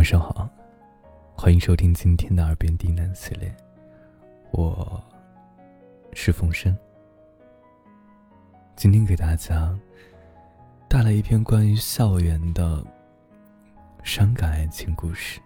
[0.00, 0.48] 晚上好，
[1.36, 3.54] 欢迎收听今天的耳边低喃系列，
[4.50, 4.98] 我
[6.14, 6.74] 是冯生。
[8.76, 9.78] 今天给大家
[10.88, 12.82] 带来一篇关于校园的
[14.02, 15.38] 伤感爱情故事。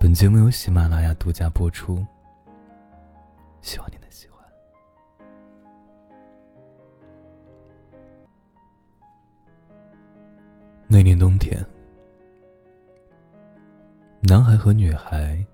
[0.00, 2.04] 本节目由喜马拉雅独家播出，
[3.62, 4.44] 希望你能喜欢。
[10.88, 11.64] 那年冬天。
[14.34, 15.46] 男孩和女孩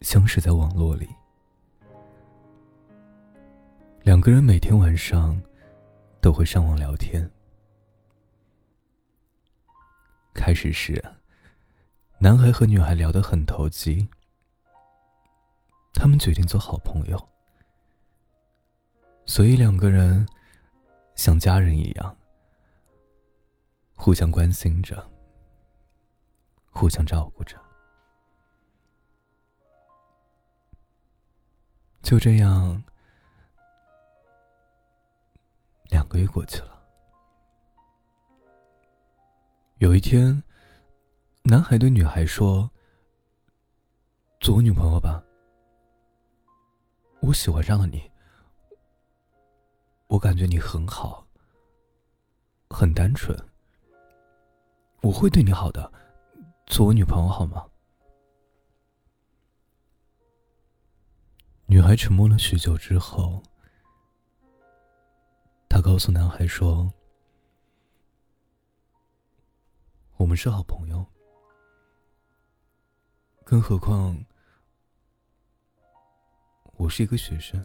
[0.00, 1.06] 相识在网络里，
[4.00, 5.38] 两个人每天晚上
[6.22, 7.30] 都会上网聊天。
[10.32, 11.04] 开始时，
[12.18, 14.08] 男孩和女孩聊得很投机，
[15.92, 17.28] 他们决定做好朋友，
[19.26, 20.26] 所以两个人
[21.14, 22.16] 像家人一样，
[23.94, 25.06] 互相关心着。
[26.70, 27.58] 互相照顾着，
[32.06, 32.80] 就这样，
[35.90, 36.80] 两个月过去了。
[39.78, 40.40] 有一天，
[41.42, 42.70] 男孩对女孩说
[44.38, 45.20] ：“做我女朋友吧，
[47.22, 48.08] 我喜欢上了你，
[50.06, 51.26] 我感觉你很好，
[52.70, 53.36] 很单纯，
[55.02, 55.92] 我会对你好的。”
[56.70, 57.66] 做我女朋友好吗？
[61.68, 63.42] 女孩沉默了许久之后，
[65.68, 66.92] 她告诉男孩说
[70.16, 71.04] ：“我们是好朋友，
[73.44, 74.24] 更何况
[76.74, 77.60] 我是一个学生，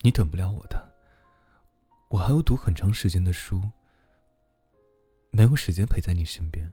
[0.00, 0.92] 你等不了我的，
[2.08, 3.62] 我还要读很长时间的书，
[5.30, 6.72] 没有时间陪在你身边。”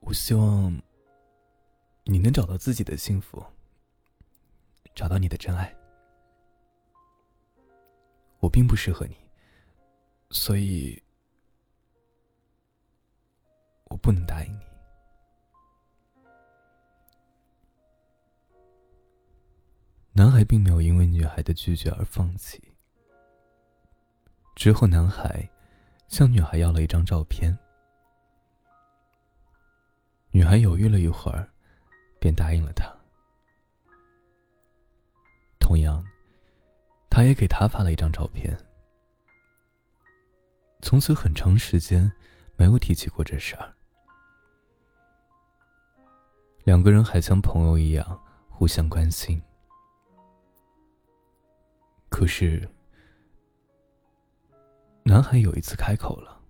[0.00, 0.80] 我希望
[2.10, 3.44] 你能找到自己的幸福，
[4.94, 5.76] 找到你的真爱。
[8.40, 9.14] 我并不适合你，
[10.30, 11.02] 所以
[13.84, 14.62] 我不能答应你。
[20.12, 22.72] 男孩并没有因为女孩的拒绝而放弃。
[24.56, 25.46] 之后，男孩
[26.08, 27.56] 向女孩要了一张照片。
[30.30, 31.52] 女孩犹豫了一会儿，
[32.18, 32.92] 便答应了他。
[35.58, 36.04] 同样，
[37.10, 38.56] 他也给他发了一张照片。
[40.80, 42.10] 从此很长时间
[42.56, 43.74] 没有提起过这事儿。
[46.64, 49.42] 两个人还像朋友一样互相关心。
[52.08, 52.68] 可是，
[55.02, 56.40] 男孩有一次开口了。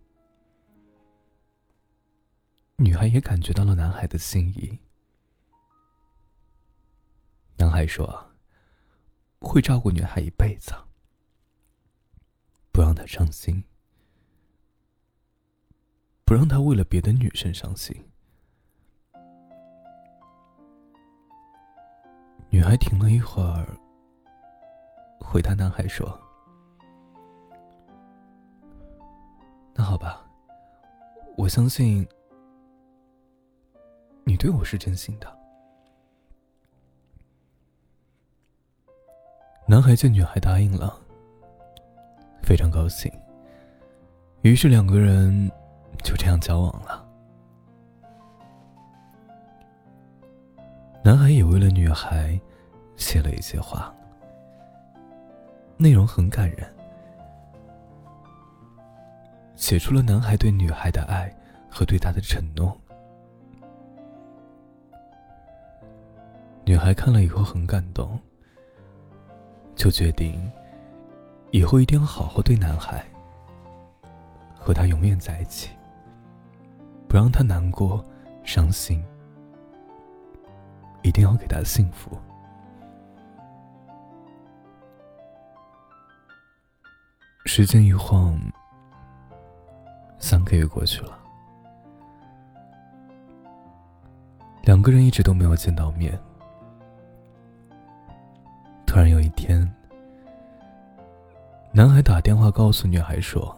[2.76, 4.78] 女孩也感觉到了男孩的心意。
[7.78, 8.26] 还说
[9.38, 10.74] ：“会照顾女孩一辈子，
[12.72, 13.62] 不让她伤心，
[16.24, 17.94] 不让她为了别的女生伤心。”
[22.50, 23.78] 女孩停了一会儿，
[25.20, 26.20] 回答男孩说
[29.72, 30.28] ：“那好吧，
[31.36, 32.04] 我相信。”
[34.26, 35.37] 你对我是真心的。
[39.70, 40.98] 男孩见女孩答应了，
[42.42, 43.12] 非常高兴。
[44.40, 45.46] 于是两个人
[46.02, 47.06] 就这样交往了。
[51.04, 52.40] 男孩也为了女孩
[52.96, 53.94] 写了一些话，
[55.76, 56.66] 内容很感人，
[59.54, 61.30] 写出了男孩对女孩的爱
[61.70, 62.74] 和对她的承诺。
[66.64, 68.18] 女孩看了以后很感动，
[69.78, 70.50] 就决定
[71.52, 73.02] 以后一定要好好对男孩，
[74.58, 75.70] 和他永远在一起，
[77.06, 78.04] 不让他难过、
[78.42, 79.02] 伤心，
[81.02, 82.10] 一定要给他幸福。
[87.46, 88.36] 时间一晃，
[90.18, 91.16] 三个月过去了，
[94.64, 96.18] 两个人一直都没有见到面。
[101.78, 103.56] 男孩打电话告诉女孩说，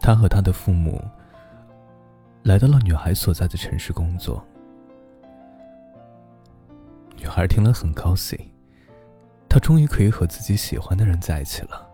[0.00, 0.98] 他和他的父母
[2.42, 4.42] 来到了女孩所在的城市工作。
[7.18, 8.38] 女孩听了很高兴，
[9.46, 11.86] 她终于可以和自己喜欢的人在一起了。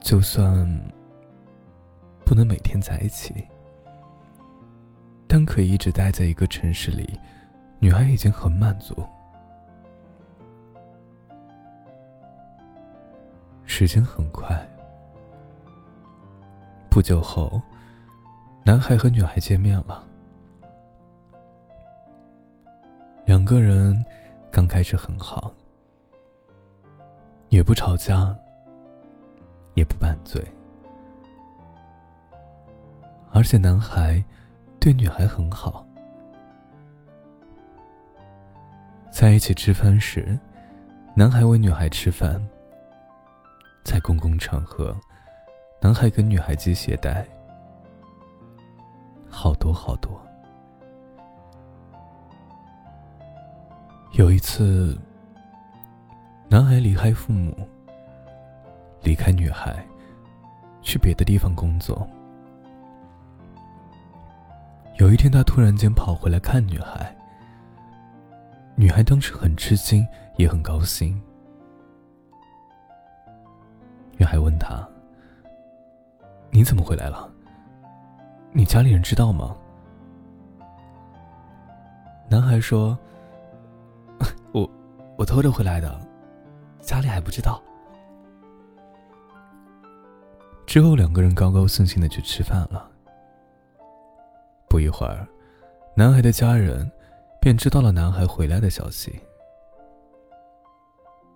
[0.00, 0.68] 就算
[2.26, 3.48] 不能每天在一起，
[5.26, 7.18] 但可以一直待在一个城市里，
[7.78, 8.94] 女孩已经很满足。
[13.74, 14.54] 时间很快，
[16.90, 17.58] 不久后，
[18.64, 20.04] 男孩和女孩见面了。
[23.24, 24.04] 两个人
[24.50, 25.50] 刚开始很好，
[27.48, 28.36] 也不吵架，
[29.72, 30.46] 也不拌嘴，
[33.32, 34.22] 而且男孩
[34.78, 35.82] 对女孩很好。
[39.10, 40.38] 在一起吃饭时，
[41.16, 42.38] 男孩喂女孩吃饭。
[43.84, 44.96] 在公共场合，
[45.80, 47.26] 男孩跟女孩系鞋带，
[49.28, 50.20] 好多好多。
[54.12, 54.98] 有一次，
[56.48, 57.56] 男孩离开父母，
[59.02, 59.84] 离开女孩，
[60.82, 62.06] 去别的地方工作。
[64.98, 67.14] 有一天，他突然间跑回来看女孩，
[68.76, 70.06] 女孩当时很吃惊，
[70.36, 71.20] 也很高兴。
[74.32, 74.88] 还问他
[76.50, 77.30] ：“你怎么回来了？
[78.50, 79.54] 你家里人知道吗？”
[82.30, 82.98] 男孩说
[84.52, 84.66] ：“我
[85.18, 86.00] 我偷着回来的，
[86.80, 87.62] 家里还不知道。”
[90.64, 92.90] 之后，两个人高高兴兴的去吃饭了。
[94.66, 95.28] 不一会儿，
[95.94, 96.90] 男孩的家人
[97.38, 99.20] 便知道了男孩回来的消息。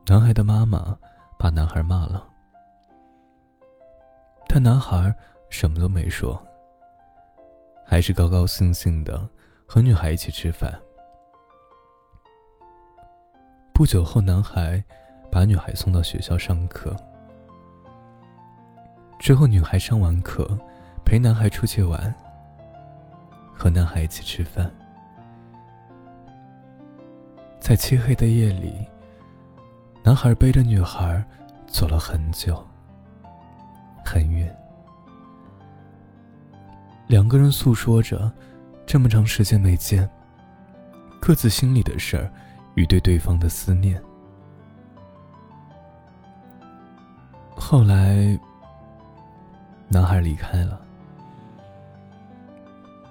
[0.07, 0.97] 男孩的妈妈
[1.39, 2.27] 把男孩骂了。
[4.57, 5.15] 但男孩
[5.51, 6.43] 什么都没说，
[7.85, 9.29] 还是高高兴兴的
[9.67, 10.75] 和女孩一起吃饭。
[13.75, 14.83] 不久后，男孩
[15.31, 16.97] 把女孩送到学校上课。
[19.19, 20.49] 之后，女孩上完课，
[21.05, 22.15] 陪男孩出去玩，
[23.55, 24.75] 和男孩一起吃饭。
[27.61, 28.73] 在漆黑的夜里，
[30.03, 31.23] 男孩背着女孩
[31.67, 32.67] 走了很久。
[34.07, 34.57] 很远，
[37.09, 38.33] 两个人诉说着
[38.87, 40.09] 这么长时间没见，
[41.21, 42.33] 各自心里的事儿
[42.77, 44.01] 与对对方的思念。
[47.57, 48.39] 后来，
[49.89, 50.81] 男孩离开了。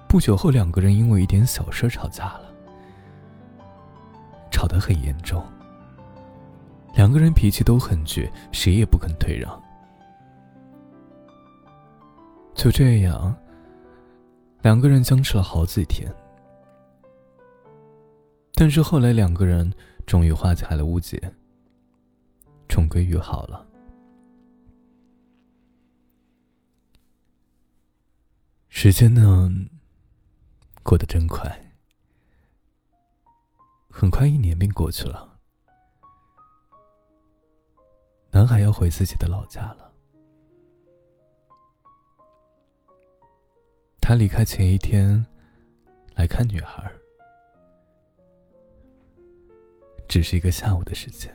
[0.08, 2.50] 不久后，两个人因为一点小事吵架了，
[4.50, 5.44] 吵得很严重。
[6.94, 9.62] 两个人脾气都很倔，谁也不肯退让。
[12.56, 13.36] 就这样，
[14.62, 16.12] 两个人僵持了好几天。
[18.54, 19.70] 但是后来，两个人
[20.06, 21.20] 终于化解了误解，
[22.66, 23.64] 重归于好了。
[28.68, 29.50] 时间呢，
[30.82, 31.74] 过得真快，
[33.90, 35.38] 很快一年便过去了。
[38.30, 39.85] 男孩要回自己的老家了。
[44.08, 45.26] 他离开前一天
[46.14, 46.88] 来看女孩，
[50.08, 51.28] 只是一个下午的时间。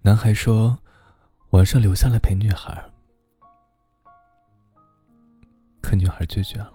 [0.00, 0.76] 男孩说
[1.50, 2.84] 晚上留下来陪女孩，
[5.80, 6.72] 可女孩拒绝了。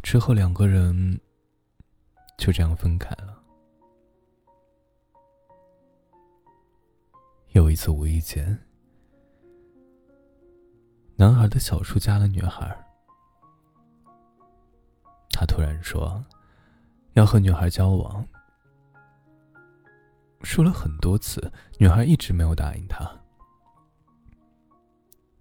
[0.00, 1.20] 之后两个人
[2.38, 3.42] 就这样分开了。
[7.48, 8.56] 有一次无意间。
[11.18, 12.76] 男孩的小叔加了女孩，
[15.30, 16.22] 他突然说
[17.14, 18.22] 要和女孩交往，
[20.42, 23.10] 说了很多次，女孩一直没有答应他。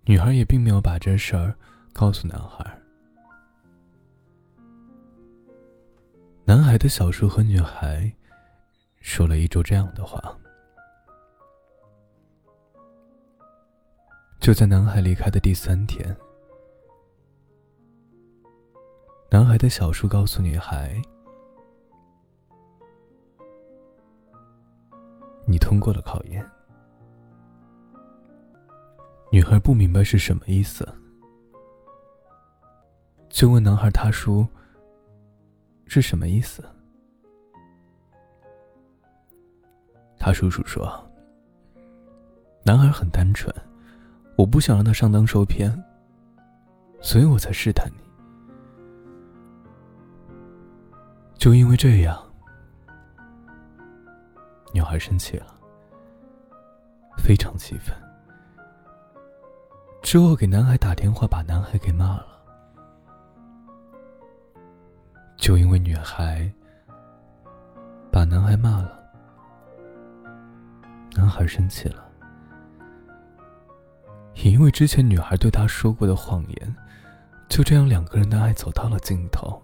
[0.05, 1.53] 女孩也并没有把这事儿
[1.91, 2.65] 告诉男孩。
[6.46, 8.10] 男孩的小叔和女孩
[9.01, 10.38] 说了一周这样的话。
[14.45, 16.15] 就在男孩离开的第三天，
[19.31, 21.01] 男孩的小叔告诉女孩
[25.49, 26.47] ：“你通过了考验。”
[29.33, 30.87] 女孩不明白是什么意思，
[33.29, 34.47] 就问男孩：“他叔
[35.87, 36.63] 是什么意思？”
[40.19, 40.87] 他叔叔说
[42.63, 43.51] ：“男孩很单纯。”
[44.35, 45.71] 我不想让他上当受骗，
[47.01, 48.03] 所以我才试探你。
[51.37, 52.21] 就因为这样，
[54.73, 55.47] 女孩生气了，
[57.17, 57.95] 非常气愤，
[60.01, 62.27] 之后给男孩打电话，把男孩给骂了。
[65.37, 66.51] 就因为女孩
[68.11, 68.99] 把男孩骂了，
[71.15, 72.04] 男孩生气了，
[74.45, 76.75] 也因为之前女孩对他说过的谎言，
[77.49, 79.59] 就这样两个人的爱走到了尽头。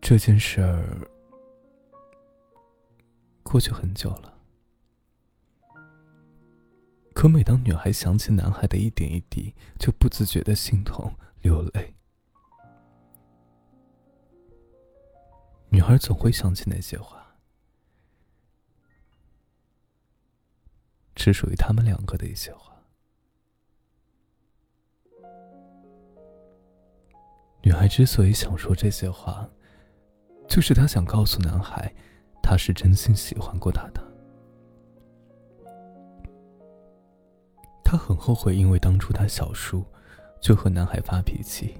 [0.00, 1.08] 这件事儿
[3.44, 4.34] 过去很久了，
[7.14, 11.94] 可每当女孩想起男孩的一点一滴，就不自觉的心痛流泪。
[15.68, 17.21] 女孩总会想起那些话，
[21.14, 22.72] 只属于他们两个的一些话。
[27.62, 29.48] 女孩之所以想说这些话。
[30.48, 31.90] 就是她想告诉男孩，
[32.42, 34.12] 她是真心喜欢过他的。
[37.82, 39.82] 他很后悔，因为当初他小叔
[40.40, 41.78] 就和男孩发脾气。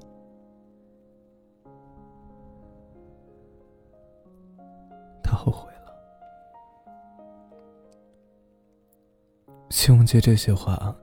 [9.70, 10.94] 希望借这些话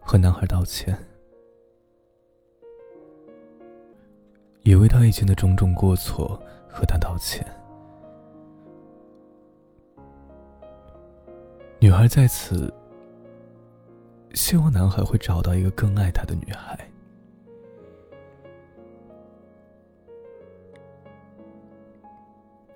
[0.00, 0.96] 和男孩道歉，
[4.62, 6.40] 也为他以前的种种过错。
[6.70, 7.44] 和他道歉。
[11.80, 12.72] 女孩在此
[14.34, 16.78] 希望男孩会找到一个更爱他的女孩，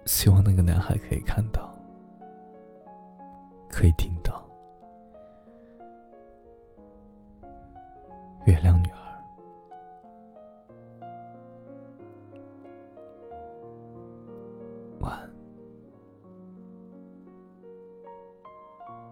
[0.07, 1.73] 希望那个男孩可以看到，
[3.69, 4.12] 可以听